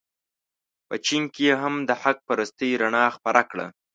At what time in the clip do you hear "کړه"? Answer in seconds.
3.51-3.67